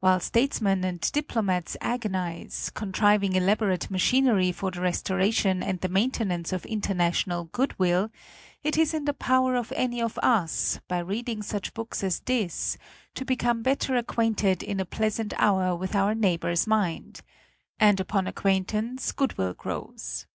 While 0.00 0.18
statesmen 0.18 0.82
and 0.82 0.98
diplomats 1.12 1.76
agon 1.80 2.16
ize, 2.16 2.72
contriving 2.74 3.36
elaborate 3.36 3.88
machinery 3.88 4.50
for 4.50 4.72
the 4.72 4.80
restoration 4.80 5.62
and 5.62 5.80
the 5.80 5.88
maintenance 5.88 6.52
of 6.52 6.66
international 6.66 7.44
goodwill, 7.44 8.10
it 8.64 8.76
is 8.76 8.94
in 8.94 9.04
the 9.04 9.14
power 9.14 9.54
of 9.54 9.72
any 9.76 10.02
of 10.02 10.18
us, 10.24 10.80
by 10.88 10.98
reading 10.98 11.40
such 11.40 11.72
books 11.72 12.02
as 12.02 12.18
this, 12.18 12.78
to 13.14 13.24
become 13.24 13.62
better 13.62 13.94
acquainted 13.94 14.64
in 14.64 14.80
a 14.80 14.84
pleasant 14.84 15.34
hour 15.38 15.76
with 15.76 15.94
our 15.94 16.16
neighbor's 16.16 16.66
mind; 16.66 17.18
ix 17.18 17.22
FOREWORD 17.78 17.88
and 17.90 18.00
upon 18.00 18.26
acquaintance 18.26 19.12
goodwill 19.12 19.54
grows. 19.54 20.26